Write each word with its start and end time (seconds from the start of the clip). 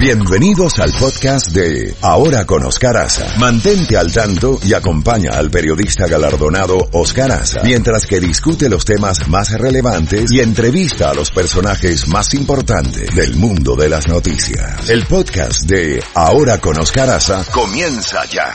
Bienvenidos 0.00 0.78
al 0.78 0.92
podcast 0.92 1.48
de 1.48 1.94
Ahora 2.00 2.46
con 2.46 2.64
Oscar 2.64 2.96
Aza. 2.96 3.36
Mantente 3.38 3.98
al 3.98 4.10
tanto 4.10 4.58
y 4.64 4.72
acompaña 4.72 5.32
al 5.32 5.50
periodista 5.50 6.06
galardonado 6.06 6.88
Oscar 6.92 7.30
Aza 7.30 7.60
mientras 7.64 8.06
que 8.06 8.18
discute 8.18 8.70
los 8.70 8.86
temas 8.86 9.28
más 9.28 9.52
relevantes 9.52 10.32
y 10.32 10.40
entrevista 10.40 11.10
a 11.10 11.14
los 11.14 11.30
personajes 11.30 12.08
más 12.08 12.32
importantes 12.32 13.14
del 13.14 13.36
mundo 13.36 13.76
de 13.76 13.90
las 13.90 14.08
noticias. 14.08 14.88
El 14.88 15.04
podcast 15.04 15.64
de 15.64 16.02
Ahora 16.14 16.58
con 16.62 16.80
Oscar 16.80 17.10
Aza 17.10 17.44
comienza 17.52 18.24
ya. 18.24 18.54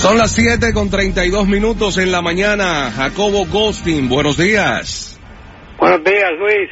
Son 0.00 0.18
las 0.18 0.32
7 0.32 0.72
con 0.72 0.90
32 0.90 1.46
minutos 1.46 1.96
en 1.98 2.10
la 2.10 2.20
mañana. 2.22 2.90
Jacobo 2.90 3.46
Ghostin, 3.46 4.08
buenos 4.08 4.36
días. 4.36 5.11
Buenos 5.82 6.04
días, 6.04 6.30
Luis. 6.38 6.70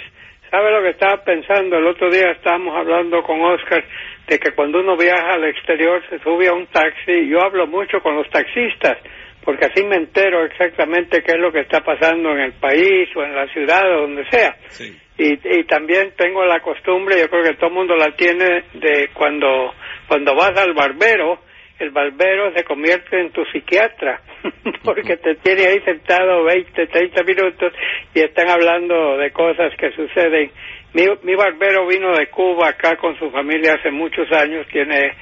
¿Sabe 0.53 0.71
lo 0.71 0.83
que 0.85 0.91
estaba 0.91 1.25
pensando? 1.25 1.79
El 1.79 1.89
otro 1.89 2.09
día 2.13 2.31
estábamos 2.31 2.77
hablando 2.77 3.25
con 3.25 3.43
Oscar 3.43 3.83
de 4.29 4.39
que 4.39 4.53
cuando 4.53 4.79
uno 4.79 4.97
viaja 4.97 5.33
al 5.35 5.47
exterior 5.47 6.01
se 6.09 6.21
sube 6.21 6.47
a 6.47 6.53
un 6.53 6.69
taxi. 6.69 7.27
Yo 7.29 7.43
hablo 7.43 7.67
mucho 7.67 7.99
con 8.05 8.15
los 8.15 8.31
taxistas 8.31 8.99
porque 9.45 9.65
así 9.65 9.83
me 9.83 9.97
entero 9.97 10.45
exactamente 10.45 11.25
qué 11.25 11.33
es 11.33 11.41
lo 11.41 11.51
que 11.51 11.63
está 11.63 11.81
pasando 11.81 12.31
en 12.31 12.39
el 12.39 12.53
país 12.53 13.09
o 13.17 13.25
en 13.25 13.35
la 13.35 13.49
ciudad 13.49 13.83
o 13.97 14.03
donde 14.03 14.31
sea. 14.31 14.55
Sí. 14.69 14.97
Y, 15.19 15.59
y 15.59 15.65
también 15.65 16.13
tengo 16.17 16.45
la 16.45 16.61
costumbre, 16.61 17.19
yo 17.19 17.29
creo 17.29 17.43
que 17.43 17.55
todo 17.55 17.71
el 17.71 17.75
mundo 17.75 17.97
la 17.97 18.15
tiene, 18.15 18.63
de 18.75 19.09
cuando, 19.13 19.75
cuando 20.07 20.37
vas 20.37 20.57
al 20.57 20.73
barbero, 20.73 21.41
el 21.81 21.91
barbero 21.91 22.53
se 22.55 22.63
convierte 22.63 23.19
en 23.19 23.31
tu 23.31 23.43
psiquiatra, 23.47 24.21
porque 24.85 25.17
te 25.17 25.35
tiene 25.37 25.67
ahí 25.67 25.81
sentado 25.81 26.45
20, 26.45 26.87
30 26.87 27.23
minutos 27.25 27.73
y 28.15 28.21
están 28.21 28.51
hablando 28.51 29.17
de 29.17 29.31
cosas 29.33 29.75
que 29.77 29.91
suceden. 29.93 30.51
Mi, 30.93 31.07
mi 31.23 31.35
barbero 31.35 31.87
vino 31.87 32.15
de 32.15 32.27
Cuba 32.29 32.69
acá 32.69 32.97
con 32.97 33.19
su 33.19 33.31
familia 33.31 33.75
hace 33.75 33.91
muchos 33.91 34.31
años, 34.31 34.67
tiene, 34.71 35.15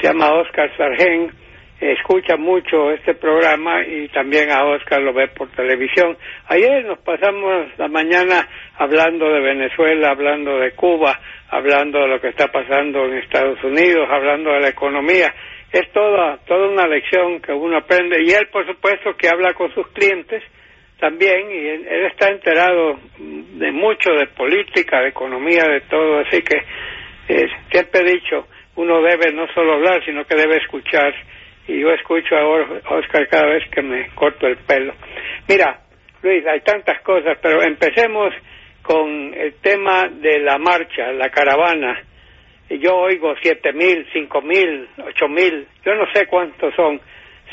se 0.00 0.06
llama 0.06 0.34
Oscar 0.34 0.70
Sargén, 0.76 1.32
escucha 1.80 2.36
mucho 2.36 2.92
este 2.92 3.14
programa 3.14 3.84
y 3.84 4.06
también 4.08 4.52
a 4.52 4.64
Oscar 4.64 5.00
lo 5.00 5.12
ve 5.12 5.28
por 5.28 5.48
televisión. 5.50 6.16
Ayer 6.46 6.84
nos 6.84 7.00
pasamos 7.00 7.76
la 7.76 7.88
mañana 7.88 8.48
hablando 8.78 9.28
de 9.30 9.40
Venezuela, 9.40 10.10
hablando 10.10 10.58
de 10.58 10.72
Cuba, 10.72 11.18
hablando 11.50 11.98
de 12.00 12.08
lo 12.08 12.20
que 12.20 12.28
está 12.28 12.52
pasando 12.52 13.04
en 13.06 13.18
Estados 13.18 13.62
Unidos, 13.64 14.08
hablando 14.08 14.52
de 14.52 14.60
la 14.60 14.68
economía 14.68 15.34
es 15.74 15.90
toda, 15.92 16.38
toda 16.46 16.68
una 16.68 16.86
lección 16.86 17.40
que 17.40 17.52
uno 17.52 17.78
aprende. 17.78 18.22
Y 18.22 18.30
él, 18.30 18.46
por 18.52 18.64
supuesto, 18.64 19.16
que 19.16 19.28
habla 19.28 19.54
con 19.54 19.74
sus 19.74 19.88
clientes 19.88 20.40
también, 21.00 21.50
y 21.50 21.66
él, 21.66 22.06
está 22.06 22.30
enterado 22.30 22.96
de 23.18 23.72
mucho 23.72 24.12
de 24.12 24.28
política, 24.28 25.00
de 25.00 25.08
economía, 25.08 25.64
de 25.64 25.80
todo. 25.82 26.20
Así 26.20 26.42
que 26.42 26.58
eh, 27.28 27.46
siempre 27.72 28.02
he 28.02 28.12
dicho, 28.12 28.46
uno 28.76 29.02
debe 29.02 29.32
no 29.32 29.48
solo 29.52 29.72
hablar, 29.74 30.04
sino 30.04 30.24
que 30.24 30.36
debe 30.36 30.58
escuchar. 30.58 31.12
Y 31.66 31.80
yo 31.80 31.90
escucho 31.90 32.36
a 32.36 32.94
Oscar 32.94 33.26
cada 33.28 33.46
vez 33.46 33.68
que 33.70 33.82
me 33.82 34.10
corto 34.14 34.46
el 34.46 34.58
pelo. 34.58 34.94
Mira, 35.48 35.80
Luis, 36.22 36.46
hay 36.46 36.60
tantas 36.60 37.00
cosas, 37.00 37.36
pero 37.42 37.62
empecemos 37.62 38.32
con 38.82 39.34
el 39.34 39.54
tema 39.54 40.08
de 40.08 40.38
la 40.38 40.56
marcha, 40.58 41.10
la 41.12 41.30
caravana 41.30 42.00
yo 42.70 42.96
oigo 42.96 43.34
siete 43.42 43.72
mil, 43.72 44.06
cinco 44.12 44.40
mil, 44.42 44.88
ocho 45.06 45.28
mil, 45.28 45.66
yo 45.84 45.94
no 45.94 46.06
sé 46.12 46.26
cuántos 46.26 46.74
son, 46.74 47.00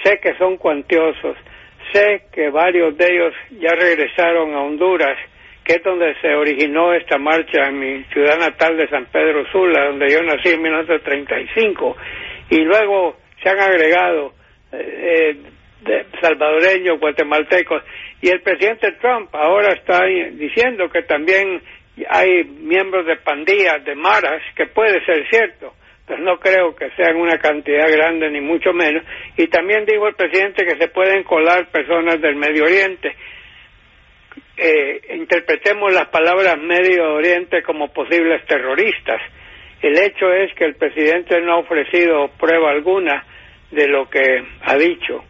sé 0.03 0.19
que 0.19 0.35
son 0.37 0.57
cuantiosos, 0.57 1.35
sé 1.91 2.23
que 2.31 2.49
varios 2.49 2.97
de 2.97 3.05
ellos 3.05 3.33
ya 3.59 3.71
regresaron 3.73 4.53
a 4.53 4.61
Honduras, 4.61 5.17
que 5.63 5.73
es 5.73 5.83
donde 5.83 6.15
se 6.21 6.33
originó 6.33 6.93
esta 6.93 7.17
marcha 7.17 7.67
en 7.67 7.79
mi 7.79 8.03
ciudad 8.05 8.37
natal 8.37 8.77
de 8.77 8.87
San 8.87 9.05
Pedro 9.05 9.45
Sula, 9.51 9.85
donde 9.87 10.09
yo 10.09 10.21
nací 10.23 10.49
en 10.49 10.61
1935, 10.61 11.97
y 12.49 12.59
luego 12.59 13.17
se 13.43 13.49
han 13.49 13.59
agregado 13.59 14.33
eh, 14.71 15.35
salvadoreños, 16.21 16.99
guatemaltecos, 16.99 17.83
y 18.21 18.29
el 18.29 18.41
presidente 18.41 18.93
Trump 19.01 19.33
ahora 19.33 19.73
está 19.73 20.05
diciendo 20.05 20.89
que 20.89 21.03
también 21.03 21.61
hay 22.09 22.43
miembros 22.43 23.05
de 23.05 23.17
pandillas, 23.17 23.83
de 23.83 23.95
maras, 23.95 24.41
que 24.55 24.67
puede 24.67 25.03
ser 25.05 25.27
cierto, 25.29 25.73
pero 26.07 26.21
no 26.21 26.39
creo 26.39 26.75
que 26.75 26.89
sean 26.91 27.15
una 27.17 27.37
cantidad 27.37 27.89
grande 27.91 28.29
ni 28.29 28.41
mucho 28.41 28.73
menos. 28.73 29.03
Y 29.37 29.47
también 29.47 29.85
dijo 29.85 30.07
el 30.07 30.15
presidente 30.15 30.65
que 30.65 30.77
se 30.77 30.89
pueden 30.89 31.23
colar 31.23 31.69
personas 31.71 32.21
del 32.21 32.35
Medio 32.35 32.63
Oriente. 32.63 33.15
Eh, 34.57 35.01
interpretemos 35.15 35.93
las 35.93 36.07
palabras 36.07 36.57
Medio 36.59 37.13
Oriente 37.13 37.63
como 37.63 37.91
posibles 37.91 38.45
terroristas. 38.45 39.21
El 39.81 39.97
hecho 39.97 40.31
es 40.31 40.53
que 40.53 40.65
el 40.65 40.75
presidente 40.75 41.39
no 41.41 41.53
ha 41.53 41.57
ofrecido 41.59 42.29
prueba 42.39 42.71
alguna 42.71 43.25
de 43.71 43.87
lo 43.87 44.09
que 44.09 44.43
ha 44.61 44.75
dicho, 44.75 45.23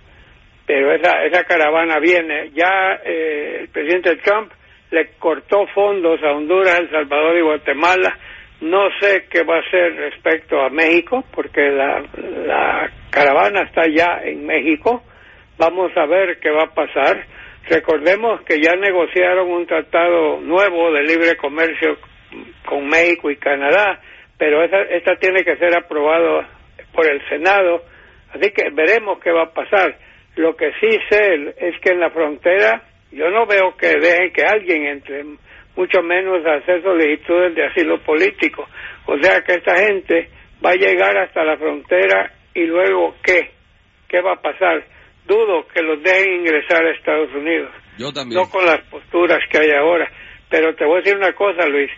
pero 0.66 0.94
esa, 0.94 1.24
esa 1.24 1.44
caravana 1.46 2.00
viene. 2.00 2.50
Ya 2.54 3.00
eh, 3.06 3.60
el 3.62 3.70
presidente 3.70 4.18
Trump 4.18 4.52
le 4.92 5.14
cortó 5.18 5.66
fondos 5.68 6.22
a 6.22 6.34
Honduras, 6.34 6.80
El 6.80 6.92
Salvador 6.92 7.38
y 7.38 7.42
Guatemala. 7.42 8.18
No 8.60 8.90
sé 9.00 9.26
qué 9.30 9.44
va 9.44 9.56
a 9.56 9.62
hacer 9.62 9.96
respecto 9.96 10.62
a 10.62 10.70
México, 10.70 11.24
porque 11.34 11.62
la, 11.72 12.92
caravana 13.10 13.64
está 13.64 13.84
ya 13.90 14.22
en 14.24 14.46
México. 14.46 15.02
Vamos 15.58 15.92
a 15.96 16.06
ver 16.06 16.40
qué 16.40 16.52
va 16.52 16.64
a 16.64 16.74
pasar. 16.74 17.26
Recordemos 17.70 18.42
que 18.42 18.62
ya 18.62 18.76
negociaron 18.76 19.50
un 19.50 19.66
tratado 19.66 20.40
nuevo 20.42 20.92
de 20.92 21.04
libre 21.04 21.38
comercio 21.38 21.98
con 22.66 22.88
México 22.88 23.32
y 23.32 23.38
Canadá, 23.38 24.00
pero 24.38 24.64
esa, 24.64 24.82
esta 24.82 25.16
tiene 25.16 25.44
que 25.44 25.56
ser 25.58 25.76
aprobado 25.76 26.44
por 26.94 27.10
el 27.10 27.22
Senado, 27.30 27.84
así 28.34 28.52
que 28.52 28.70
veremos 28.72 29.20
qué 29.20 29.32
va 29.32 29.44
a 29.44 29.54
pasar. 29.54 29.96
Lo 30.36 30.56
que 30.56 30.72
sí 30.80 30.90
sé 31.10 31.54
es 31.58 31.80
que 31.82 31.92
en 31.92 32.00
la 32.00 32.10
frontera 32.10 32.82
yo 33.12 33.30
no 33.30 33.46
veo 33.46 33.76
que 33.76 33.88
dejen 33.88 34.32
que 34.32 34.44
alguien 34.44 34.86
entre, 34.88 35.24
mucho 35.76 36.02
menos 36.02 36.46
hacer 36.46 36.82
solicitudes 36.82 37.56
de 37.56 37.66
asilo 37.66 38.02
político. 38.04 38.68
O 39.06 39.18
sea 39.22 39.42
que 39.42 39.54
esta 39.54 39.76
gente 39.78 40.30
va 40.64 40.72
a 40.72 40.76
llegar 40.76 41.18
hasta 41.18 41.44
la 41.44 41.58
frontera 41.58 42.32
y 42.54 42.66
luego 42.66 43.16
¿qué? 43.24 43.52
¿Qué 44.08 44.22
va 44.22 44.34
a 44.34 44.42
pasar? 44.42 44.86
Dudo 45.26 45.68
que 45.74 45.82
los 45.82 46.02
dejen 46.02 46.42
ingresar 46.42 46.86
a 46.86 46.92
Estados 46.92 47.34
Unidos. 47.34 47.72
Yo 47.98 48.12
también. 48.12 48.42
No 48.42 48.50
con 48.50 48.66
las 48.66 48.82
posturas 48.90 49.40
que 49.50 49.58
hay 49.58 49.72
ahora. 49.72 50.10
Pero 50.50 50.76
te 50.76 50.86
voy 50.86 50.96
a 50.96 51.02
decir 51.02 51.18
una 51.18 51.34
cosa, 51.34 51.66
Luis. 51.68 51.90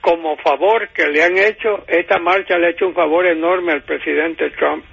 Como 0.00 0.36
favor 0.38 0.88
que 0.94 1.06
le 1.06 1.22
han 1.22 1.36
hecho, 1.36 1.84
esta 1.86 2.18
marcha 2.18 2.58
le 2.58 2.68
ha 2.68 2.70
hecho 2.70 2.86
un 2.86 2.94
favor 2.94 3.26
enorme 3.26 3.72
al 3.72 3.82
presidente 3.82 4.50
Trump, 4.50 4.84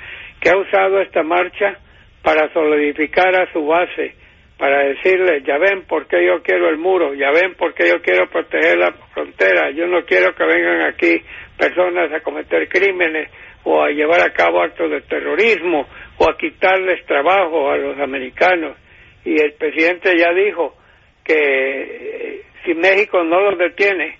que 0.42 0.50
ha 0.50 0.58
usado 0.58 1.02
esta 1.02 1.24
marcha 1.24 1.78
para 2.22 2.52
solidificar 2.54 3.34
a 3.36 3.52
su 3.54 3.66
base 3.66 4.16
para 4.58 4.84
decirle, 4.86 5.44
ya 5.44 5.58
ven 5.58 5.84
por 5.84 6.08
qué 6.08 6.26
yo 6.26 6.42
quiero 6.42 6.70
el 6.70 6.78
muro, 6.78 7.14
ya 7.14 7.30
ven 7.32 7.54
por 7.54 7.74
qué 7.76 7.90
yo 7.90 8.02
quiero 8.02 8.28
proteger 8.28 8.78
la 8.78 8.92
frontera, 9.14 9.70
yo 9.72 9.86
no 9.86 10.04
quiero 10.04 10.34
que 10.34 10.44
vengan 10.46 10.82
aquí 10.82 11.22
personas 11.58 12.12
a 12.12 12.22
cometer 12.22 12.68
crímenes 12.68 13.30
o 13.64 13.84
a 13.84 13.90
llevar 13.90 14.22
a 14.22 14.34
cabo 14.34 14.62
actos 14.62 14.90
de 14.90 15.02
terrorismo 15.02 15.88
o 16.18 16.30
a 16.30 16.38
quitarles 16.38 17.06
trabajo 17.06 17.70
a 17.70 17.78
los 17.78 18.00
americanos. 18.00 18.78
Y 19.26 19.40
el 19.40 19.54
presidente 19.54 20.18
ya 20.18 20.34
dijo 20.34 20.76
que 21.24 21.34
eh, 21.36 22.42
si 22.66 22.74
México 22.74 23.24
no 23.24 23.42
los 23.42 23.60
detiene, 23.60 24.18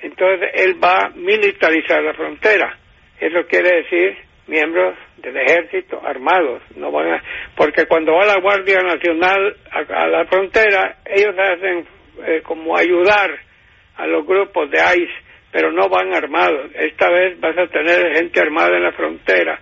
entonces 0.00 0.50
él 0.54 0.82
va 0.82 1.06
a 1.06 1.10
militarizar 1.10 2.02
la 2.02 2.12
frontera. 2.12 2.76
Eso 3.20 3.46
quiere 3.48 3.82
decir 3.82 4.16
miembros 4.46 4.96
del 5.18 5.36
ejército 5.36 6.00
armados, 6.04 6.62
no 6.76 6.90
van 6.90 7.14
a, 7.14 7.22
porque 7.56 7.86
cuando 7.86 8.12
va 8.12 8.26
la 8.26 8.40
Guardia 8.40 8.80
Nacional 8.82 9.56
a, 9.70 10.02
a 10.02 10.06
la 10.08 10.24
frontera, 10.26 10.98
ellos 11.06 11.34
hacen 11.38 11.86
eh, 12.26 12.42
como 12.42 12.76
ayudar 12.76 13.30
a 13.96 14.06
los 14.06 14.26
grupos 14.26 14.70
de 14.70 14.78
ICE, 14.78 15.12
pero 15.50 15.70
no 15.70 15.88
van 15.88 16.14
armados. 16.14 16.70
Esta 16.74 17.10
vez 17.10 17.38
vas 17.40 17.56
a 17.56 17.66
tener 17.66 18.16
gente 18.16 18.40
armada 18.40 18.76
en 18.76 18.82
la 18.82 18.92
frontera, 18.92 19.60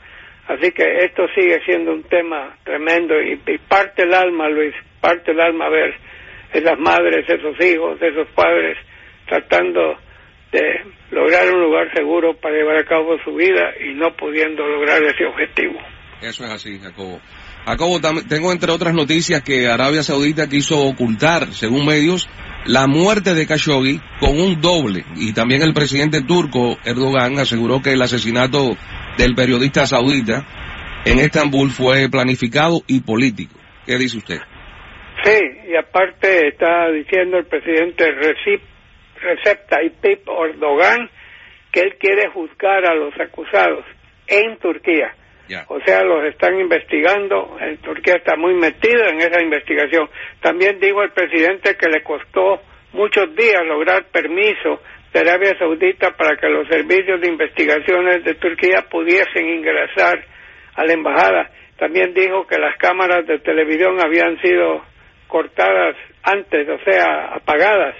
así 0.48 0.72
que 0.72 1.04
esto 1.04 1.26
sigue 1.34 1.60
siendo 1.64 1.92
un 1.92 2.04
tema 2.04 2.56
tremendo 2.64 3.20
y, 3.20 3.36
parte 3.68 4.02
el 4.02 4.14
alma, 4.14 4.48
Luis, 4.48 4.74
parte 5.00 5.32
el 5.32 5.40
alma 5.40 5.68
ver 5.68 5.94
esas 6.52 6.78
madres, 6.78 7.28
esos 7.28 7.60
hijos, 7.64 8.00
esos 8.02 8.28
padres 8.28 8.76
tratando 9.26 9.96
de 10.50 10.80
lograr 11.10 11.52
un 11.52 11.60
lugar 11.62 11.92
seguro 11.94 12.34
para 12.34 12.56
llevar 12.56 12.76
a 12.78 12.84
cabo 12.84 13.16
su 13.24 13.34
vida 13.34 13.72
y 13.80 13.94
no 13.94 14.14
pudiendo 14.16 14.66
lograr 14.66 15.02
ese 15.02 15.24
objetivo. 15.24 15.78
Eso 16.22 16.44
es 16.44 16.50
así, 16.50 16.78
Jacobo. 16.78 17.20
Jacobo, 17.66 18.00
tengo 18.28 18.52
entre 18.52 18.72
otras 18.72 18.94
noticias 18.94 19.42
que 19.42 19.68
Arabia 19.68 20.02
Saudita 20.02 20.48
quiso 20.48 20.78
ocultar, 20.80 21.52
según 21.52 21.86
medios, 21.86 22.28
la 22.66 22.86
muerte 22.86 23.34
de 23.34 23.46
Khashoggi 23.46 24.00
con 24.18 24.38
un 24.38 24.60
doble. 24.60 25.04
Y 25.16 25.32
también 25.32 25.62
el 25.62 25.72
presidente 25.72 26.22
turco 26.22 26.78
Erdogan 26.84 27.38
aseguró 27.38 27.82
que 27.82 27.92
el 27.92 28.02
asesinato 28.02 28.76
del 29.18 29.34
periodista 29.34 29.86
saudita 29.86 30.46
en 31.04 31.18
Estambul 31.18 31.70
fue 31.70 32.08
planificado 32.10 32.82
y 32.86 33.00
político. 33.00 33.58
¿Qué 33.86 33.96
dice 33.96 34.18
usted? 34.18 34.38
Sí, 35.24 35.38
y 35.68 35.76
aparte 35.76 36.48
está 36.48 36.90
diciendo 36.90 37.38
el 37.38 37.46
presidente 37.46 38.10
Recep, 38.12 38.62
Recep 39.20 39.68
Tayyip 39.68 40.28
Erdogan 40.28 41.10
que 41.72 41.80
él 41.80 41.96
quiere 41.98 42.28
juzgar 42.30 42.84
a 42.84 42.94
los 42.94 43.14
acusados 43.20 43.84
en 44.26 44.56
Turquía. 44.58 45.14
O 45.66 45.80
sea, 45.80 46.04
los 46.04 46.24
están 46.26 46.60
investigando, 46.60 47.56
en 47.60 47.78
Turquía 47.78 48.14
está 48.16 48.36
muy 48.36 48.54
metido 48.54 49.04
en 49.08 49.20
esa 49.20 49.42
investigación. 49.42 50.08
También 50.40 50.78
dijo 50.78 51.02
el 51.02 51.10
presidente 51.10 51.76
que 51.76 51.88
le 51.88 52.04
costó 52.04 52.60
muchos 52.92 53.34
días 53.34 53.60
lograr 53.66 54.04
permiso 54.12 54.80
de 55.12 55.20
Arabia 55.20 55.58
Saudita 55.58 56.12
para 56.12 56.36
que 56.36 56.48
los 56.48 56.68
servicios 56.68 57.20
de 57.20 57.28
investigaciones 57.28 58.22
de 58.24 58.34
Turquía 58.34 58.86
pudiesen 58.88 59.48
ingresar 59.48 60.24
a 60.76 60.84
la 60.84 60.92
embajada. 60.92 61.50
También 61.78 62.14
dijo 62.14 62.46
que 62.46 62.58
las 62.58 62.76
cámaras 62.76 63.26
de 63.26 63.40
televisión 63.40 63.98
habían 64.00 64.40
sido 64.40 64.84
cortadas 65.26 65.96
antes, 66.22 66.68
o 66.68 66.78
sea, 66.84 67.34
apagadas, 67.34 67.96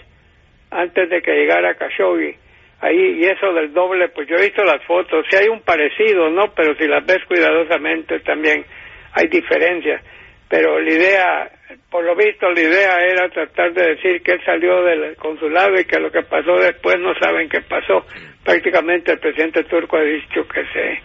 antes 0.71 1.09
de 1.09 1.23
que 1.23 1.33
llegara 1.33 1.75
Khashoggi. 1.75 2.35
Ahí, 2.81 3.21
y 3.21 3.25
eso 3.25 3.53
del 3.53 3.73
doble, 3.75 4.09
pues 4.09 4.27
yo 4.29 4.37
he 4.37 4.43
visto 4.43 4.65
las 4.65 4.83
fotos, 4.85 5.27
si 5.29 5.37
hay 5.37 5.49
un 5.49 5.61
parecido, 5.61 6.31
¿no? 6.31 6.53
Pero 6.55 6.75
si 6.77 6.87
las 6.87 7.05
ves 7.05 7.25
cuidadosamente 7.27 8.21
también 8.21 8.65
hay 9.13 9.29
diferencias. 9.29 10.03
Pero 10.49 10.81
la 10.81 10.91
idea, 10.91 11.51
por 11.91 12.05
lo 12.05 12.17
visto, 12.17 12.51
la 12.51 12.61
idea 12.61 12.99
era 13.05 13.29
tratar 13.29 13.73
de 13.73 13.95
decir 13.95 14.23
que 14.23 14.33
él 14.33 14.41
salió 14.45 14.83
del 14.83 15.15
consulado 15.17 15.79
y 15.79 15.85
que 15.85 16.01
lo 16.01 16.11
que 16.11 16.23
pasó 16.23 16.57
después 16.57 16.99
no 16.99 17.15
saben 17.21 17.49
qué 17.49 17.61
pasó. 17.61 18.07
Prácticamente 18.43 19.13
el 19.13 19.19
presidente 19.19 19.65
turco 19.65 19.97
ha 19.99 20.03
dicho 20.03 20.49
que 20.49 20.65
se 20.73 21.01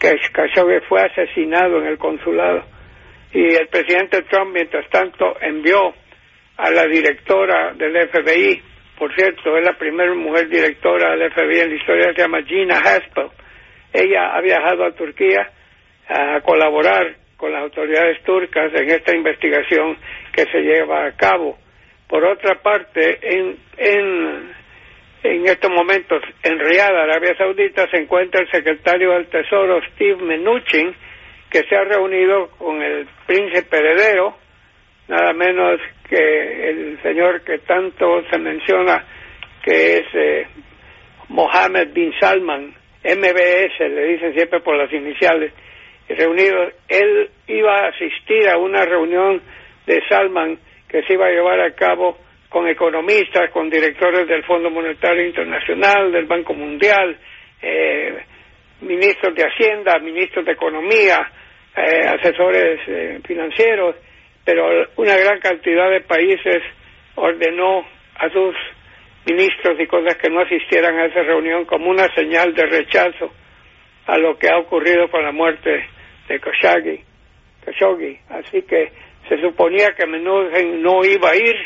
que 0.00 0.18
Khashoggi 0.32 0.80
fue 0.88 1.02
asesinado 1.02 1.78
en 1.82 1.88
el 1.88 1.98
consulado 1.98 2.64
y 3.32 3.54
el 3.54 3.68
presidente 3.68 4.22
Trump 4.22 4.52
mientras 4.54 4.88
tanto 4.88 5.36
envió 5.40 5.94
a 6.56 6.70
la 6.70 6.86
directora 6.86 7.72
del 7.74 8.08
FBI, 8.08 8.62
por 9.00 9.14
cierto, 9.14 9.56
es 9.56 9.64
la 9.64 9.78
primera 9.78 10.12
mujer 10.12 10.46
directora 10.50 11.16
del 11.16 11.32
FBI 11.32 11.60
en 11.60 11.70
la 11.70 11.76
historia, 11.76 12.12
se 12.14 12.20
llama 12.20 12.42
Gina 12.42 12.74
Haspel. 12.74 13.30
Ella 13.94 14.36
ha 14.36 14.42
viajado 14.42 14.84
a 14.84 14.92
Turquía 14.92 15.50
a 16.06 16.38
colaborar 16.42 17.16
con 17.38 17.50
las 17.50 17.62
autoridades 17.62 18.22
turcas 18.24 18.70
en 18.74 18.90
esta 18.90 19.16
investigación 19.16 19.96
que 20.34 20.42
se 20.52 20.58
lleva 20.60 21.06
a 21.06 21.16
cabo. 21.16 21.56
Por 22.10 22.26
otra 22.26 22.56
parte, 22.56 23.18
en, 23.22 23.56
en, 23.78 24.52
en 25.22 25.46
estos 25.46 25.70
momentos 25.70 26.22
en 26.42 26.58
Riyadh, 26.58 26.94
Arabia 26.94 27.34
Saudita, 27.38 27.88
se 27.90 28.02
encuentra 28.02 28.42
el 28.42 28.50
secretario 28.50 29.12
del 29.12 29.28
Tesoro 29.28 29.80
Steve 29.94 30.16
Mnuchin, 30.22 30.94
que 31.50 31.62
se 31.62 31.74
ha 31.74 31.84
reunido 31.84 32.50
con 32.58 32.82
el 32.82 33.08
príncipe 33.26 33.78
heredero, 33.78 34.36
nada 35.10 35.32
menos 35.32 35.80
que 36.08 36.70
el 36.70 37.02
señor 37.02 37.42
que 37.42 37.58
tanto 37.58 38.22
se 38.30 38.38
menciona, 38.38 39.04
que 39.62 39.96
es 39.98 40.06
eh, 40.14 40.46
Mohammed 41.28 41.92
bin 41.92 42.12
Salman, 42.20 42.72
MBS, 43.02 43.80
le 43.80 44.04
dicen 44.04 44.34
siempre 44.34 44.60
por 44.60 44.76
las 44.76 44.92
iniciales, 44.92 45.52
reunido, 46.08 46.70
él 46.88 47.28
iba 47.48 47.74
a 47.74 47.88
asistir 47.88 48.48
a 48.48 48.56
una 48.56 48.84
reunión 48.84 49.42
de 49.86 50.00
Salman 50.08 50.58
que 50.88 51.02
se 51.02 51.14
iba 51.14 51.26
a 51.26 51.30
llevar 51.30 51.60
a 51.60 51.74
cabo 51.74 52.18
con 52.48 52.68
economistas, 52.68 53.50
con 53.50 53.68
directores 53.68 54.28
del 54.28 54.44
Fondo 54.44 54.70
Monetario 54.70 55.26
Internacional, 55.26 56.12
del 56.12 56.26
Banco 56.26 56.54
Mundial, 56.54 57.16
eh, 57.62 58.24
ministros 58.80 59.34
de 59.34 59.44
Hacienda, 59.44 59.98
ministros 59.98 60.44
de 60.44 60.52
Economía, 60.52 61.30
eh, 61.76 62.06
asesores 62.08 62.80
eh, 62.88 63.20
financieros, 63.24 63.96
pero 64.44 64.86
una 64.96 65.16
gran 65.16 65.40
cantidad 65.40 65.90
de 65.90 66.00
países 66.00 66.62
ordenó 67.14 67.86
a 68.16 68.28
sus 68.30 68.54
ministros 69.26 69.78
y 69.78 69.86
cosas 69.86 70.16
que 70.16 70.30
no 70.30 70.40
asistieran 70.40 70.98
a 70.98 71.06
esa 71.06 71.22
reunión 71.22 71.64
como 71.64 71.90
una 71.90 72.12
señal 72.14 72.54
de 72.54 72.66
rechazo 72.66 73.32
a 74.06 74.18
lo 74.18 74.38
que 74.38 74.48
ha 74.48 74.58
ocurrido 74.58 75.08
con 75.10 75.22
la 75.22 75.32
muerte 75.32 75.86
de 76.28 76.40
Khashoggi. 76.40 77.00
Khashoggi. 77.64 78.18
Así 78.30 78.62
que 78.62 78.92
se 79.28 79.40
suponía 79.40 79.92
que 79.96 80.06
Menuhin 80.06 80.82
no 80.82 81.04
iba 81.04 81.30
a 81.30 81.36
ir 81.36 81.56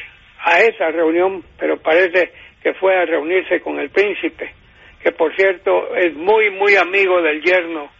a 0.40 0.60
esa 0.60 0.90
reunión, 0.90 1.42
pero 1.58 1.80
parece 1.80 2.32
que 2.62 2.74
fue 2.74 2.96
a 2.96 3.06
reunirse 3.06 3.60
con 3.60 3.78
el 3.78 3.90
príncipe, 3.90 4.52
que 5.02 5.12
por 5.12 5.34
cierto 5.36 5.94
es 5.96 6.14
muy, 6.14 6.50
muy 6.50 6.76
amigo 6.76 7.22
del 7.22 7.42
yerno 7.42 7.90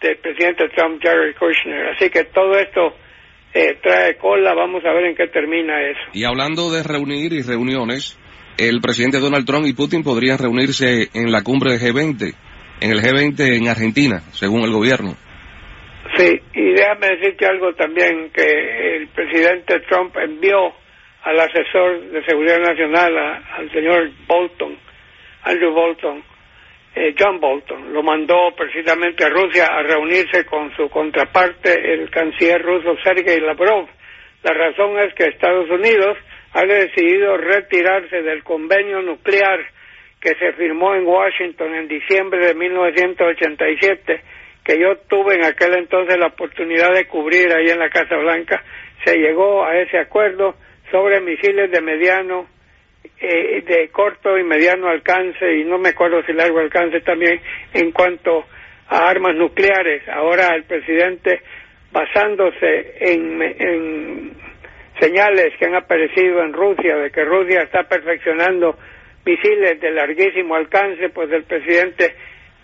del 0.00 0.16
presidente 0.18 0.68
Trump, 0.70 1.02
Jared 1.02 1.34
Kushner. 1.36 1.88
Así 1.88 2.10
que 2.10 2.24
todo 2.24 2.52
esto 2.58 2.94
eh, 3.56 3.78
trae 3.82 4.16
cola, 4.16 4.52
vamos 4.54 4.84
a 4.84 4.92
ver 4.92 5.06
en 5.06 5.16
qué 5.16 5.28
termina 5.28 5.80
eso. 5.80 6.00
Y 6.12 6.24
hablando 6.24 6.70
de 6.70 6.82
reunir 6.82 7.32
y 7.32 7.40
reuniones, 7.40 8.18
el 8.58 8.80
presidente 8.82 9.18
Donald 9.18 9.46
Trump 9.46 9.66
y 9.66 9.72
Putin 9.72 10.02
podrían 10.02 10.38
reunirse 10.38 11.08
en 11.14 11.32
la 11.32 11.42
cumbre 11.42 11.72
de 11.72 11.78
G20, 11.78 12.34
en 12.80 12.90
el 12.90 13.00
G20 13.00 13.56
en 13.56 13.68
Argentina, 13.68 14.20
según 14.32 14.62
el 14.62 14.72
gobierno. 14.72 15.14
Sí, 16.16 16.38
y 16.54 16.72
déjame 16.74 17.16
decirte 17.16 17.46
algo 17.46 17.72
también, 17.74 18.30
que 18.30 18.96
el 18.96 19.08
presidente 19.08 19.80
Trump 19.88 20.14
envió 20.16 20.72
al 21.24 21.40
asesor 21.40 22.10
de 22.10 22.24
seguridad 22.24 22.58
nacional, 22.60 23.16
al 23.56 23.72
señor 23.72 24.10
Bolton, 24.26 24.76
Andrew 25.44 25.72
Bolton, 25.72 26.22
eh, 26.98 27.14
John 27.18 27.38
Bolton 27.38 27.92
lo 27.92 28.02
mandó 28.02 28.54
precisamente 28.56 29.22
a 29.22 29.28
Rusia 29.28 29.66
a 29.66 29.82
reunirse 29.82 30.46
con 30.46 30.74
su 30.74 30.88
contraparte, 30.88 31.92
el 31.92 32.08
canciller 32.08 32.62
ruso 32.62 32.96
Sergei 33.04 33.38
Lavrov. 33.38 33.86
La 34.42 34.54
razón 34.54 34.98
es 35.00 35.12
que 35.12 35.24
Estados 35.24 35.68
Unidos 35.68 36.16
ha 36.54 36.64
decidido 36.64 37.36
retirarse 37.36 38.22
del 38.22 38.42
convenio 38.42 39.02
nuclear 39.02 39.60
que 40.22 40.34
se 40.36 40.54
firmó 40.54 40.94
en 40.94 41.06
Washington 41.06 41.74
en 41.74 41.86
diciembre 41.86 42.46
de 42.46 42.54
1987, 42.54 44.22
que 44.64 44.80
yo 44.80 44.96
tuve 45.06 45.34
en 45.34 45.44
aquel 45.44 45.74
entonces 45.74 46.16
la 46.16 46.28
oportunidad 46.28 46.94
de 46.94 47.06
cubrir 47.06 47.52
ahí 47.52 47.68
en 47.68 47.78
la 47.78 47.90
Casa 47.90 48.16
Blanca. 48.16 48.64
Se 49.04 49.18
llegó 49.18 49.66
a 49.66 49.76
ese 49.76 49.98
acuerdo 49.98 50.54
sobre 50.90 51.20
misiles 51.20 51.70
de 51.70 51.82
mediano 51.82 52.55
eh, 53.20 53.62
de 53.66 53.88
corto 53.88 54.38
y 54.38 54.44
mediano 54.44 54.88
alcance 54.88 55.56
y 55.56 55.64
no 55.64 55.78
me 55.78 55.90
acuerdo 55.90 56.22
si 56.24 56.32
largo 56.32 56.58
alcance 56.60 57.00
también 57.00 57.40
en 57.72 57.92
cuanto 57.92 58.44
a 58.88 59.08
armas 59.08 59.34
nucleares. 59.34 60.08
Ahora 60.08 60.54
el 60.54 60.64
presidente, 60.64 61.40
basándose 61.92 62.94
en, 63.00 63.42
en 63.42 64.32
señales 65.00 65.54
que 65.58 65.66
han 65.66 65.74
aparecido 65.74 66.42
en 66.42 66.52
Rusia 66.52 66.96
de 66.96 67.10
que 67.10 67.24
Rusia 67.24 67.62
está 67.62 67.84
perfeccionando 67.84 68.76
misiles 69.24 69.80
de 69.80 69.90
larguísimo 69.90 70.54
alcance, 70.54 71.08
pues 71.10 71.30
el 71.32 71.44
presidente 71.44 72.14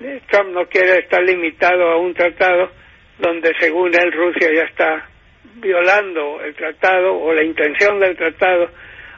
eh, 0.01 0.21
Trump 0.31 0.51
no 0.51 0.67
quiere 0.67 0.99
estar 0.99 1.23
limitado 1.23 1.91
a 1.91 1.97
un 1.99 2.15
tratado 2.15 2.71
donde 3.19 3.53
según 3.61 3.95
él 3.95 4.13
Rusia 4.13 4.49
ya 4.55 4.63
está 4.63 5.09
violando 5.57 6.41
el 6.43 6.55
tratado 6.55 7.15
o 7.19 7.33
la 7.33 7.45
intención 7.45 7.99
del 7.99 8.17
tratado 8.17 8.71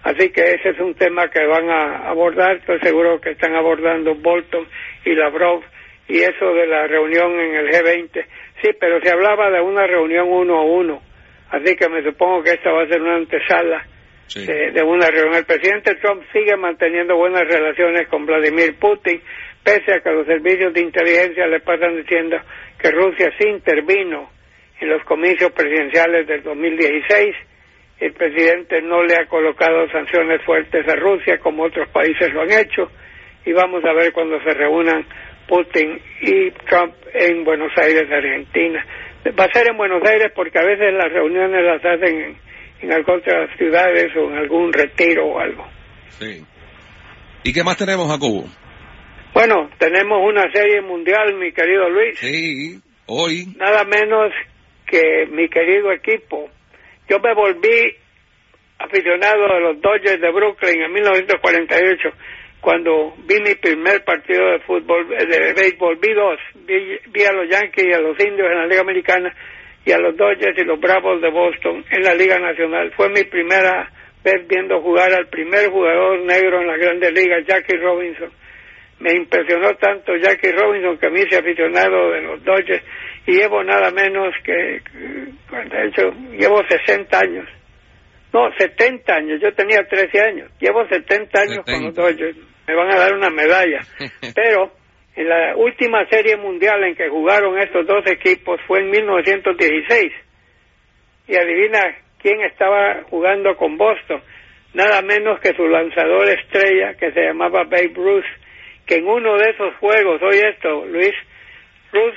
Así 0.05 0.29
que 0.29 0.43
ese 0.43 0.69
es 0.69 0.81
un 0.81 0.95
tema 0.95 1.31
que 1.31 1.47
van 1.47 1.71
a 1.71 2.11
abordar, 2.11 2.57
estoy 2.57 2.79
seguro 2.81 3.19
que 3.23 3.31
están 3.31 3.55
abordando 3.57 4.15
Bolton 4.15 4.69
y 5.07 5.15
Lavrov 5.15 5.63
y 6.07 6.19
eso 6.19 6.53
de 6.53 6.67
la 6.67 6.87
reunión 6.87 7.33
en 7.41 7.55
el 7.55 7.71
G20. 7.71 8.27
Sí, 8.63 8.71
pero 8.79 9.01
se 9.01 9.11
hablaba 9.11 9.51
de 9.51 9.63
una 9.63 9.87
reunión 9.87 10.29
uno 10.29 10.59
a 10.59 10.63
uno, 10.63 11.03
así 11.49 11.75
que 11.75 11.89
me 11.89 12.03
supongo 12.03 12.43
que 12.43 12.51
esta 12.51 12.71
va 12.71 12.83
a 12.83 12.87
ser 12.87 13.01
una 13.01 13.17
antesala 13.17 13.87
de, 14.35 14.83
una 14.83 15.09
reunión. 15.09 15.37
El 15.37 15.47
presidente 15.47 15.95
Trump 15.95 16.23
sigue 16.35 16.55
manteniendo 16.55 17.17
buenas 17.17 17.49
relaciones 17.49 18.07
con 18.09 18.27
Vladimir 18.27 18.77
Putin, 18.79 19.23
pese 19.63 19.91
a 19.91 20.01
que 20.01 20.11
los 20.11 20.27
servicios 20.27 20.75
de 20.75 20.83
inteligencia 20.83 21.47
le 21.47 21.61
pasan 21.61 21.97
diciendo 21.97 22.37
que 22.79 22.91
Rusia 22.91 23.33
sí 23.39 23.49
intervino 23.49 24.29
en 24.81 24.89
los 24.91 25.03
comicios 25.05 25.51
presidenciales 25.53 26.27
del 26.27 26.43
2016 26.43 27.35
el 28.01 28.13
presidente 28.13 28.83
no 28.83 29.03
le 29.03 29.17
ha 29.17 29.27
colocado 29.27 29.89
sanciones 29.91 30.43
fuertes 30.45 30.87
a 30.89 30.97
Rusia 30.97 31.39
como 31.39 31.65
otros 31.65 31.89
países 31.91 32.33
lo 32.33 32.43
han 32.43 32.53
hecho 32.53 32.91
y 33.45 33.53
vamos 33.53 33.85
a 33.85 33.93
ver 33.93 34.13
cuando 34.13 34.41
se 34.43 34.55
reúnan 34.55 35.05
Putin 35.47 36.01
y 36.23 36.51
Trump 36.67 36.95
en 37.13 37.45
Buenos 37.45 37.73
Aires, 37.77 38.11
Argentina. 38.11 38.85
Va 39.39 39.45
a 39.45 39.53
ser 39.53 39.69
en 39.71 39.77
Buenos 39.77 40.03
Aires 40.09 40.33
porque 40.35 40.59
a 40.59 40.65
veces 40.65 40.93
las 40.95 41.13
reuniones 41.13 41.63
las 41.65 41.85
hacen 41.85 42.21
en, 42.21 42.37
en 42.81 42.93
algunas 42.93 43.23
ciudades 43.57 44.15
o 44.17 44.31
en 44.31 44.39
algún 44.39 44.73
retiro 44.73 45.27
o 45.27 45.39
algo. 45.39 45.67
Sí. 46.09 46.43
¿Y 47.43 47.53
qué 47.53 47.63
más 47.63 47.77
tenemos, 47.77 48.11
Jacobo? 48.11 48.45
Bueno, 49.35 49.69
tenemos 49.79 50.19
una 50.23 50.51
serie 50.53 50.81
mundial, 50.81 51.35
mi 51.35 51.53
querido 51.53 51.89
Luis. 51.91 52.19
Sí, 52.19 52.81
hoy. 53.07 53.47
Nada 53.57 53.85
menos 53.85 54.33
que 54.87 55.27
mi 55.31 55.49
querido 55.49 55.93
equipo, 55.93 56.49
yo 57.09 57.19
me 57.21 57.35
volví 57.35 57.97
aficionado 58.79 59.47
a 59.47 59.61
los 59.61 59.81
Dodgers 59.81 60.21
de 60.21 60.31
Brooklyn 60.31 60.83
en 60.83 60.93
1948 60.93 62.11
cuando 62.65 63.15
vi 63.27 63.41
mi 63.41 63.55
primer 63.57 64.03
partido 64.05 64.53
de 64.53 64.61
fútbol, 64.61 65.07
de 65.09 65.53
béisbol, 65.53 65.99
vi 66.01 66.15
dos, 66.15 66.41
vi, 66.65 67.25
a 67.25 67.33
los 67.33 67.47
Yankees 67.51 67.85
y 67.87 67.93
a 67.93 68.01
los 68.01 68.19
Indios 68.19 68.51
en 68.51 68.57
la 68.57 68.67
Liga 68.67 68.81
Americana 68.81 69.35
y 69.85 69.93
a 69.93 69.99
los 69.99 70.17
Dodgers 70.17 70.59
y 70.59 70.65
los 70.65 70.81
Bravos 70.81 71.21
de 71.21 71.31
Boston 71.31 71.85
en 71.91 72.03
la 72.03 72.15
Liga 72.15 72.39
Nacional. 72.39 72.91
Fue 72.97 73.11
mi 73.11 73.23
primera 73.25 73.91
vez 74.25 74.49
viendo 74.49 74.81
jugar 74.81 75.13
al 75.13 75.29
primer 75.29 75.69
jugador 75.69 76.21
negro 76.21 76.63
en 76.63 76.69
las 76.69 76.79
grandes 76.79 77.13
ligas, 77.13 77.45
Jackie 77.47 77.77
Robinson. 77.77 78.31
Me 79.01 79.13
impresionó 79.13 79.75
tanto 79.75 80.17
Jackie 80.17 80.53
Robinson 80.53 80.99
que 80.99 81.11
me 81.11 81.21
hice 81.21 81.37
aficionado 81.37 82.11
de 82.13 82.23
los 82.23 82.45
Dodgers 82.45 82.85
y 83.27 83.33
llevo 83.33 83.63
nada 83.63 83.91
menos 83.91 84.35
que, 84.45 84.53
de 84.53 85.87
hecho, 85.87 86.11
llevo 86.39 86.63
60 86.69 87.19
años. 87.19 87.49
No, 88.33 88.51
70 88.57 89.15
años, 89.15 89.41
yo 89.41 89.53
tenía 89.55 89.85
13 89.85 90.21
años, 90.21 90.51
llevo 90.59 90.87
70 90.89 91.41
años 91.41 91.65
con 91.65 91.85
los 91.85 91.95
Dodgers, 91.95 92.37
me 92.67 92.75
van 92.75 92.91
a 92.91 92.99
dar 92.99 93.15
una 93.15 93.31
medalla, 93.31 93.81
pero 94.35 94.73
en 95.17 95.29
la 95.29 95.57
última 95.57 96.05
serie 96.09 96.37
mundial 96.37 96.83
en 96.83 96.97
que 96.97 97.09
jugaron 97.09 97.59
estos 97.59 97.87
dos 97.87 98.05
equipos 98.07 98.61
fue 98.67 98.81
en 98.81 98.91
1916. 98.91 100.13
Y 101.29 101.37
adivina 101.37 101.81
quién 102.21 102.41
estaba 102.41 103.03
jugando 103.05 103.57
con 103.57 103.77
Boston. 103.77 104.21
Nada 104.75 105.03
menos 105.03 105.39
que 105.41 105.55
su 105.55 105.69
lanzador 105.69 106.29
estrella 106.29 106.95
que 106.95 107.13
se 107.13 107.21
llamaba 107.21 107.63
Babe 107.63 107.93
Ruth, 107.95 108.25
que 108.87 108.97
en 108.97 109.07
uno 109.07 109.37
de 109.39 109.51
esos 109.51 109.75
juegos, 109.77 110.21
oye 110.23 110.49
esto, 110.51 110.85
Luis, 110.87 111.15
Ruth 111.93 112.15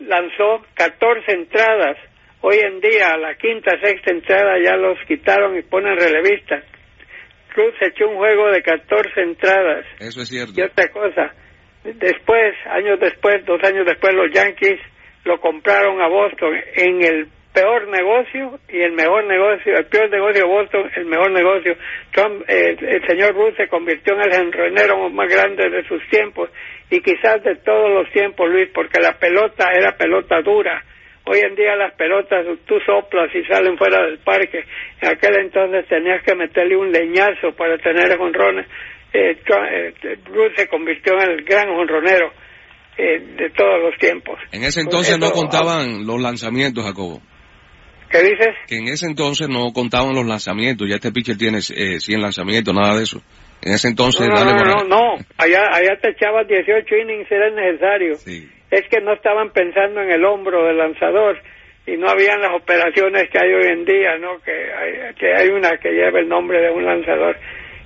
lanzó 0.00 0.64
14 0.74 1.32
entradas. 1.32 1.96
Hoy 2.42 2.56
en 2.58 2.80
día, 2.80 3.12
a 3.12 3.18
la 3.18 3.34
quinta, 3.34 3.72
sexta 3.82 4.12
entrada 4.12 4.58
ya 4.64 4.76
los 4.76 4.98
quitaron 5.06 5.58
y 5.58 5.62
ponen 5.62 5.96
relevistas. 5.96 6.64
Ruth 7.54 7.74
echó 7.80 8.08
un 8.08 8.16
juego 8.16 8.50
de 8.50 8.62
14 8.62 9.20
entradas. 9.20 9.84
Eso 9.98 10.22
es 10.22 10.28
cierto. 10.28 10.52
Y 10.56 10.62
otra 10.62 10.88
cosa, 10.88 11.34
Después, 11.82 12.54
años 12.66 13.00
después, 13.00 13.44
dos 13.46 13.62
años 13.64 13.86
después, 13.86 14.12
los 14.14 14.30
Yankees 14.32 14.78
lo 15.24 15.40
compraron 15.40 16.00
a 16.00 16.08
Boston 16.08 16.54
en 16.76 17.02
el 17.02 17.28
peor 17.52 17.88
negocio 17.88 18.58
y 18.68 18.80
el 18.80 18.92
mejor 18.92 19.24
negocio, 19.26 19.76
el 19.76 19.86
peor 19.86 20.10
negocio 20.10 20.42
de 20.42 20.48
Boston, 20.48 20.90
el 20.96 21.06
mejor 21.06 21.30
negocio. 21.32 21.76
Trump, 22.12 22.42
eh, 22.48 22.76
el 22.80 23.06
señor 23.06 23.34
Ruth 23.34 23.56
se 23.56 23.68
convirtió 23.68 24.14
en 24.14 24.22
el 24.22 24.40
enronero 24.46 25.10
más 25.10 25.28
grande 25.28 25.68
de 25.68 25.86
sus 25.88 26.00
tiempos 26.08 26.50
y 26.90 27.00
quizás 27.00 27.42
de 27.42 27.56
todos 27.56 27.90
los 27.90 28.10
tiempos, 28.12 28.48
Luis, 28.48 28.68
porque 28.74 29.00
la 29.00 29.18
pelota 29.18 29.70
era 29.72 29.96
pelota 29.96 30.40
dura. 30.42 30.84
Hoy 31.26 31.40
en 31.40 31.54
día 31.54 31.76
las 31.76 31.94
pelotas 31.94 32.46
tú 32.66 32.80
soplas 32.80 33.34
y 33.34 33.44
salen 33.44 33.76
fuera 33.76 34.04
del 34.04 34.18
parque. 34.18 34.64
En 35.00 35.10
aquel 35.10 35.38
entonces 35.38 35.86
tenías 35.86 36.22
que 36.24 36.34
meterle 36.34 36.76
un 36.76 36.90
leñazo 36.90 37.52
para 37.56 37.76
tener 37.78 38.18
honrones 38.18 38.66
eh, 39.12 39.32
eh 39.32 40.18
Ruth 40.26 40.52
se 40.56 40.68
convirtió 40.68 41.14
en 41.20 41.30
el 41.30 41.44
gran 41.44 41.68
honronero 41.68 42.32
eh, 42.96 43.18
de 43.36 43.50
todos 43.50 43.80
los 43.82 43.98
tiempos. 43.98 44.38
En 44.52 44.62
ese 44.62 44.80
entonces 44.80 45.18
no 45.18 45.30
contaban 45.32 46.06
los 46.06 46.20
lanzamientos, 46.20 46.84
Jacobo. 46.84 47.20
¿Qué 48.10 48.18
dices? 48.22 48.54
Que 48.66 48.78
en 48.78 48.88
ese 48.88 49.06
entonces 49.06 49.48
no 49.48 49.72
contaban 49.72 50.14
los 50.14 50.26
lanzamientos. 50.26 50.88
Ya 50.88 50.96
este 50.96 51.12
pitcher 51.12 51.38
tiene 51.38 51.58
eh, 51.58 52.00
100 52.00 52.20
lanzamientos, 52.20 52.74
nada 52.74 52.96
de 52.96 53.04
eso. 53.04 53.22
En 53.62 53.72
ese 53.72 53.88
entonces... 53.88 54.28
No, 54.28 54.44
no, 54.44 54.56
no, 54.64 54.84
no, 54.84 55.14
Allá, 55.38 55.62
allá 55.70 55.96
te 56.00 56.10
echabas 56.10 56.48
18 56.48 56.96
innings, 56.96 57.30
era 57.30 57.50
necesario. 57.50 58.14
Es 58.70 58.82
que 58.90 59.00
no 59.00 59.12
estaban 59.12 59.50
pensando 59.52 60.02
en 60.02 60.10
el 60.10 60.24
hombro 60.24 60.66
del 60.66 60.78
lanzador 60.78 61.38
y 61.86 61.96
no 61.96 62.08
habían 62.08 62.40
las 62.40 62.52
operaciones 62.54 63.28
que 63.30 63.38
hay 63.38 63.52
hoy 63.52 63.66
en 63.72 63.84
día, 63.84 64.18
¿no? 64.18 64.40
Que 64.40 64.52
hay, 64.52 65.14
que 65.14 65.34
hay 65.34 65.48
una 65.48 65.76
que 65.78 65.90
lleva 65.90 66.20
el 66.20 66.28
nombre 66.28 66.60
de 66.60 66.70
un 66.70 66.84
lanzador 66.84 67.36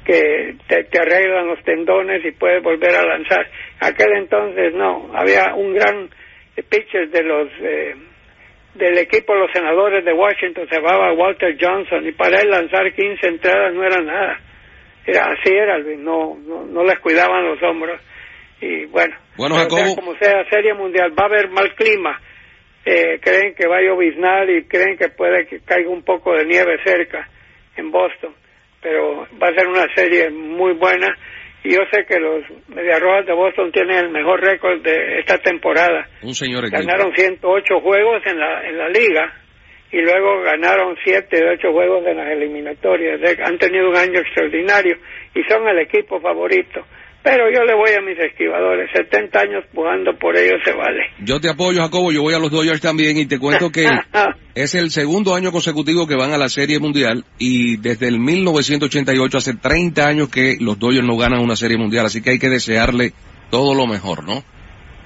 que 0.04 0.56
te, 0.68 0.98
arreglan 0.98 1.48
los 1.48 1.62
tendones 1.64 2.24
y 2.24 2.32
puedes 2.32 2.62
volver 2.62 2.94
a 2.94 3.04
lanzar. 3.04 3.46
Aquel 3.80 4.12
entonces 4.16 4.74
no, 4.74 5.10
había 5.14 5.54
un 5.54 5.74
gran 5.74 6.10
pitcher 6.68 7.10
de 7.10 7.22
los 7.22 7.48
eh, 7.60 7.94
del 8.74 8.98
equipo 8.98 9.34
los 9.34 9.50
senadores 9.52 10.04
de 10.04 10.12
Washington 10.12 10.66
se 10.68 10.76
llamaba 10.76 11.12
Walter 11.12 11.56
Johnson 11.60 12.06
y 12.06 12.12
para 12.12 12.40
él 12.40 12.50
lanzar 12.50 12.92
15 12.92 13.26
entradas 13.26 13.74
no 13.74 13.84
era 13.84 14.00
nada. 14.02 14.40
Era 15.06 15.32
así 15.32 15.52
era, 15.52 15.78
no 15.78 16.36
no, 16.46 16.64
no 16.64 16.84
les 16.84 16.98
cuidaban 16.98 17.44
los 17.44 17.62
hombros 17.62 18.00
y 18.60 18.86
bueno, 18.86 19.16
bueno 19.36 19.56
Jacobo... 19.56 19.94
como 19.94 20.16
sea 20.16 20.48
serie 20.48 20.74
mundial 20.74 21.12
va 21.18 21.24
a 21.24 21.26
haber 21.26 21.50
mal 21.50 21.74
clima. 21.74 22.20
Eh, 22.86 23.18
creen 23.20 23.54
que 23.54 23.66
va 23.66 23.78
a 23.78 23.82
lloviznar 23.82 24.48
y 24.50 24.64
creen 24.64 24.98
que 24.98 25.08
puede 25.08 25.46
que 25.46 25.60
caiga 25.60 25.88
un 25.88 26.02
poco 26.02 26.34
de 26.34 26.44
nieve 26.44 26.76
cerca 26.84 27.28
en 27.76 27.90
Boston 27.90 28.34
pero 28.84 29.26
va 29.42 29.48
a 29.48 29.54
ser 29.54 29.66
una 29.66 29.86
serie 29.94 30.28
muy 30.28 30.74
buena 30.74 31.08
yo 31.70 31.80
sé 31.90 32.04
que 32.06 32.20
los 32.20 32.44
Mediarrojas 32.68 33.26
de 33.26 33.32
Boston 33.32 33.72
tienen 33.72 33.96
el 33.96 34.10
mejor 34.10 34.40
récord 34.40 34.82
de 34.82 35.20
esta 35.20 35.38
temporada. 35.38 36.06
Un 36.22 36.34
señor 36.34 36.68
Ganaron 36.70 37.14
108 37.14 37.80
juegos 37.80 38.22
en 38.26 38.38
la, 38.38 38.68
en 38.68 38.78
la 38.78 38.88
liga 38.88 39.32
y 39.90 40.00
luego 40.00 40.42
ganaron 40.42 40.96
7 41.04 41.36
de 41.36 41.50
8 41.50 41.72
juegos 41.72 42.06
en 42.06 42.16
las 42.16 42.28
eliminatorias. 42.32 43.20
Han 43.44 43.58
tenido 43.58 43.88
un 43.88 43.96
año 43.96 44.20
extraordinario 44.20 44.96
y 45.34 45.42
son 45.44 45.66
el 45.68 45.78
equipo 45.78 46.20
favorito. 46.20 46.84
Pero 47.24 47.50
yo 47.50 47.64
le 47.64 47.74
voy 47.74 47.90
a 47.98 48.02
mis 48.02 48.18
esquivadores, 48.18 48.90
70 48.94 49.40
años 49.40 49.64
jugando 49.74 50.14
por 50.18 50.36
ellos 50.36 50.60
se 50.62 50.74
vale. 50.74 51.06
Yo 51.24 51.40
te 51.40 51.48
apoyo, 51.48 51.80
Jacobo, 51.80 52.12
yo 52.12 52.20
voy 52.20 52.34
a 52.34 52.38
los 52.38 52.50
Dodgers 52.50 52.82
también 52.82 53.16
y 53.16 53.24
te 53.24 53.38
cuento 53.38 53.72
que 53.72 53.86
es 54.54 54.74
el 54.74 54.90
segundo 54.90 55.34
año 55.34 55.50
consecutivo 55.50 56.06
que 56.06 56.16
van 56.16 56.32
a 56.32 56.38
la 56.38 56.50
Serie 56.50 56.78
Mundial 56.78 57.24
y 57.38 57.78
desde 57.78 58.08
el 58.08 58.20
1988, 58.20 59.38
hace 59.38 59.54
30 59.54 60.06
años 60.06 60.28
que 60.30 60.56
los 60.60 60.78
Dodgers 60.78 61.06
no 61.06 61.16
ganan 61.16 61.40
una 61.40 61.56
Serie 61.56 61.78
Mundial, 61.78 62.04
así 62.04 62.22
que 62.22 62.32
hay 62.32 62.38
que 62.38 62.50
desearle 62.50 63.12
todo 63.50 63.74
lo 63.74 63.86
mejor, 63.86 64.28
¿no? 64.28 64.42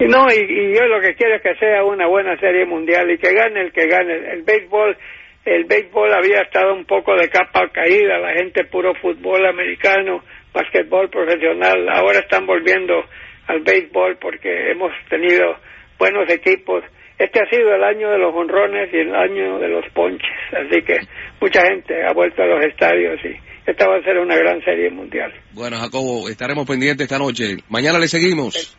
No, 0.01 0.27
y, 0.27 0.75
yo 0.75 0.85
lo 0.87 0.99
que 0.99 1.15
quiero 1.15 1.37
es 1.37 1.41
que 1.41 1.55
sea 1.55 1.85
una 1.85 2.05
buena 2.05 2.37
Serie 2.37 2.65
Mundial 2.65 3.09
y 3.11 3.17
que 3.17 3.33
gane 3.33 3.61
el 3.61 3.71
que 3.71 3.87
gane. 3.87 4.13
El 4.33 4.43
béisbol 4.43 4.97
el 5.45 5.63
béisbol 5.63 6.13
había 6.13 6.41
estado 6.41 6.73
un 6.73 6.85
poco 6.85 7.15
de 7.15 7.29
capa 7.29 7.69
caída, 7.69 8.19
la 8.19 8.33
gente 8.33 8.65
puro 8.65 8.93
fútbol 8.95 9.45
americano 9.47 10.21
basquetbol 10.53 11.09
profesional. 11.09 11.87
Ahora 11.89 12.19
están 12.19 12.45
volviendo 12.45 13.03
al 13.47 13.61
béisbol 13.61 14.17
porque 14.17 14.71
hemos 14.71 14.91
tenido 15.09 15.55
buenos 15.97 16.29
equipos. 16.29 16.83
Este 17.17 17.41
ha 17.41 17.49
sido 17.49 17.75
el 17.75 17.83
año 17.83 18.09
de 18.09 18.17
los 18.17 18.33
honrones 18.33 18.89
y 18.93 18.97
el 18.97 19.13
año 19.13 19.59
de 19.59 19.67
los 19.67 19.85
ponches, 19.93 20.29
así 20.53 20.81
que 20.83 21.01
mucha 21.41 21.61
gente 21.67 22.01
ha 22.05 22.13
vuelto 22.13 22.41
a 22.41 22.45
los 22.45 22.63
estadios 22.63 23.19
y 23.25 23.35
esta 23.69 23.87
va 23.89 23.97
a 23.97 24.03
ser 24.03 24.17
una 24.17 24.37
gran 24.37 24.63
serie 24.63 24.89
mundial. 24.89 25.33
Bueno, 25.51 25.77
Jacobo, 25.77 26.29
estaremos 26.29 26.65
pendientes 26.65 27.03
esta 27.03 27.19
noche. 27.19 27.57
Mañana 27.67 27.99
le 27.99 28.07
seguimos. 28.07 28.77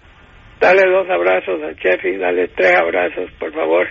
Dale 0.58 0.90
dos 0.90 1.08
abrazos 1.10 1.62
a 1.62 1.74
Chefi, 1.74 2.16
dale 2.16 2.48
tres 2.48 2.78
abrazos, 2.78 3.30
por 3.38 3.52
favor, 3.52 3.86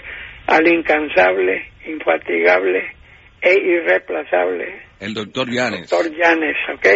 al 0.48 0.68
incansable, 0.68 1.72
infatigable 1.86 2.96
e 3.42 3.54
irreplazable. 3.54 4.82
El 5.00 5.14
doctor 5.14 5.48
Llanes. 5.50 5.90
Doctor 5.90 6.12
Llanes, 6.12 6.58
¿ok? 6.74 6.88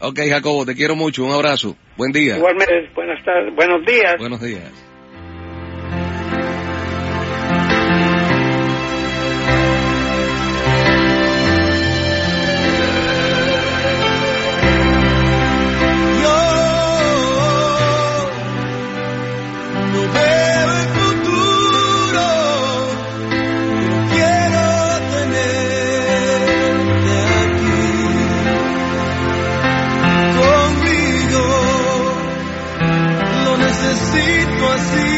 Ok, 0.00 0.20
Jacobo, 0.28 0.66
te 0.66 0.74
quiero 0.74 0.94
mucho. 0.94 1.24
Un 1.24 1.32
abrazo. 1.32 1.76
Buen 1.96 2.12
día. 2.12 2.36
Igualmente, 2.36 2.90
buenas 2.94 3.22
tardes. 3.24 3.54
Buenos 3.54 3.84
días. 3.84 4.16
Buenos 4.18 4.40
días. 4.40 4.85
fosse 34.58 35.15